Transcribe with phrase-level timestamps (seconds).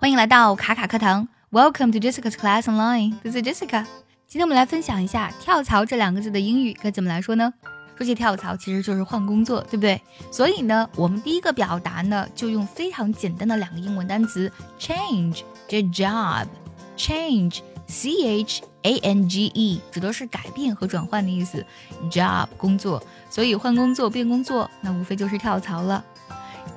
[0.00, 3.20] 欢迎来到卡卡课堂，Welcome to Jessica's Class Online.
[3.20, 3.84] This is Jessica.
[4.26, 7.52] 今天我们来分享一下“跳槽”这两个字的英语该怎么来说呢？
[7.98, 10.00] 说起跳槽，其实就是换工作，对不对？
[10.32, 21.62] 所以呢，我们第一个表达呢，就用非常简单的两个英文单词 change 这 job，change，c h a n g e，指的是改变和转换的意思
[22.10, 26.02] ，job 工作，所以换工作变工作，那无非就是跳槽了。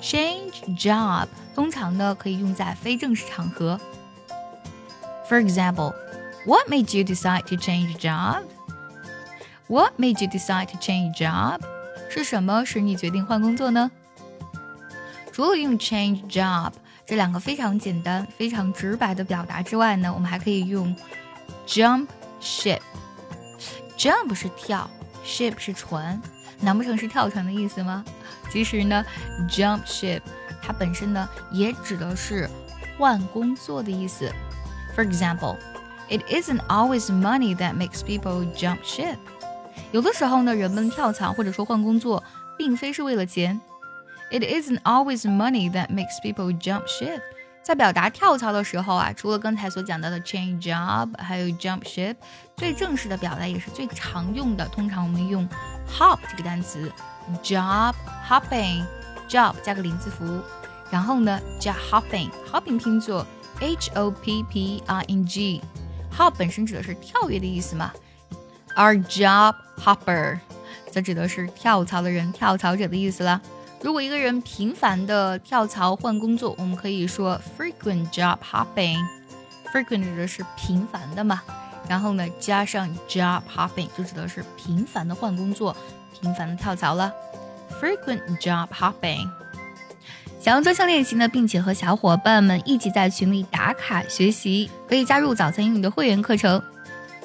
[0.04, 3.80] Change job 通常呢可以用在非正式场合。
[5.30, 5.94] For example,
[6.46, 8.44] what made you decide to change job?
[9.68, 11.62] What made you decide to change job?
[12.10, 13.90] 是什么使你决定换工作呢？
[15.32, 16.74] 除了用 change job
[17.06, 20.94] 这两个非常简单、非常直白的表达之外呢，我们还可以用
[21.66, 22.08] jump
[22.42, 22.82] ship。
[23.98, 24.90] jump 是跳
[25.26, 26.22] ，ship 是船，
[26.60, 28.04] 难不成是跳船的意思吗？
[28.52, 29.06] 其实呢
[29.50, 30.22] ，jump ship
[30.62, 32.50] 它本身呢也指的是
[32.98, 34.32] 换工作的意思。
[34.96, 35.58] For example,
[36.10, 39.18] it isn't always money that makes people jump ship。
[39.92, 42.24] 有的时候呢，人们跳槽或者说换工作，
[42.58, 43.60] 并非是为了钱。
[44.32, 47.22] It isn't always money that makes people jump ship。
[47.64, 52.14] 在表达跳槽的时候啊，除了刚才所讲到的 change job，还有 jump ship，
[52.58, 55.48] 最正式的表达也是最常用的，通常我们用
[55.88, 56.92] hop 这个单词。
[57.42, 57.96] job
[58.28, 60.42] hopping，job 加个连字符，
[60.92, 63.26] 然后呢加 hopping，hopping 拼作
[63.62, 67.94] h o p p i n g，hop 本身指的是跳跃的意思嘛，
[68.76, 70.38] 而 job hopper
[70.92, 73.42] 则指的是跳槽的人、跳槽者的意思了。
[73.84, 81.42] 如果一个人频繁的跳槽换工作，我们可以说 frequent job hopping，frequent 指的是频繁的嘛，
[81.90, 85.76] 然后呢加上 job hopping 就指的是频繁的换工作。
[86.22, 87.12] 频繁的跳槽了
[87.82, 89.30] ，frequent job hopping。
[90.40, 96.62] 想要专项练习呢，并且和小伙伴们一起在群里打卡学习，可以加入早餐英语的会员课程。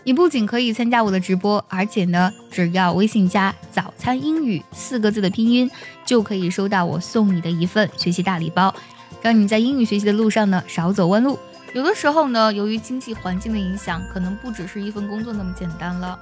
[0.03, 5.71] 你不仅可以参加我的直播，而且呢，只要微信加“早餐英语”四个字的拼音，
[6.07, 8.75] 就可以收到我送你的一份学习大礼包，
[9.21, 11.39] 让你在英语学习的路上呢少走弯路。
[11.75, 16.19] 有的时候呢，由于经济环境的影响，可能不只是一份工作那么简单了。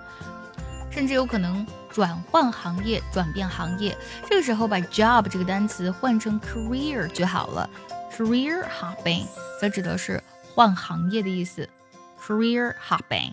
[0.91, 3.97] 甚至有可能转换行业、转变行业。
[4.29, 7.71] 这个时候把 job 这个单词换成 career 就好了。
[8.17, 9.27] career hopping
[9.61, 10.21] 则指的是
[10.53, 11.69] 换行业的意思。
[12.21, 13.31] career hopping。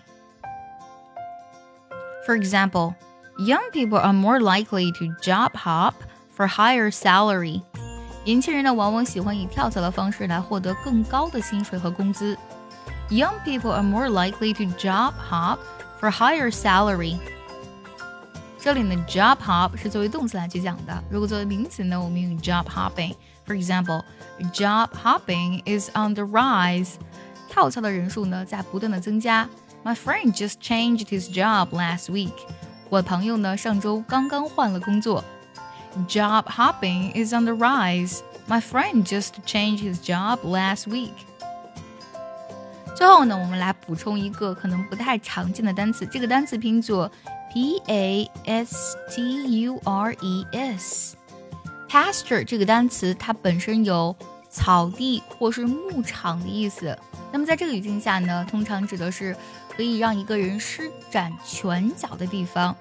[2.24, 2.94] For example,
[3.39, 5.93] young people are more likely to job hop
[6.35, 7.61] for higher salary.
[8.25, 12.37] 年轻人呢，往往喜欢以跳槽的方式来获得更高的薪水和工资。
[13.09, 15.59] Young people are more likely to job hop
[15.99, 17.17] for higher salary.
[18.59, 21.03] 这里呢，job hop 是作为动词来去讲的。
[21.09, 24.03] 如果作为名词呢，我们用 job hopping。For example,
[24.53, 26.95] job hopping is on the rise。
[27.49, 29.49] 跳槽的人数呢在不断的增加。
[29.83, 32.33] My friend just changed his job last week。
[32.94, 35.24] 我朋友呢上周刚刚换了工作。
[36.06, 38.20] Job hopping is on the rise.
[38.46, 41.10] My friend just changed his job last week。
[42.94, 47.10] 最后呢，我们来补充一个可能不太常见的单词，这个单词拼作
[47.52, 54.14] p a s t u r e s，pasture 这个单词它本身有
[54.48, 56.96] 草地或是牧场的意思。
[57.32, 59.36] 那么在这个语境下呢，通常指的是
[59.76, 62.74] 可以让一个人施展拳脚的地方。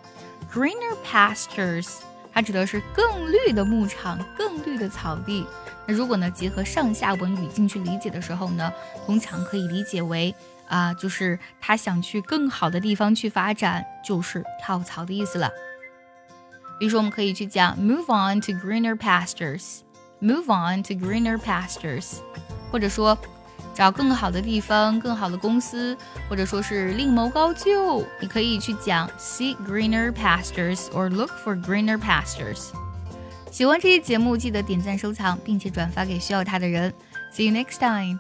[0.52, 1.98] Greener pastures
[2.32, 5.46] 它指的是更绿的牧场、更绿的草地。
[5.86, 8.72] 那如果呢结合上下文语境去理解的时候呢，
[9.06, 10.34] 通常可以理解为。
[10.70, 15.52] 啊，就是他想去更好的地方去发展，就是跳槽的意思了。
[16.80, 22.16] 比如说，我们可以去讲 move on to greener pastures，move on to greener pastures，
[22.72, 23.16] 或者说
[23.74, 25.98] 找更好的地方、更好的公司，
[26.30, 28.06] 或者说是另谋高就。
[28.20, 32.68] 你可以去讲 "see greener pastures or look for greener pastures。
[33.52, 36.94] 喜欢这期节目，记得点赞、收藏，并且转发给需要它的人。
[37.32, 38.20] See you next time.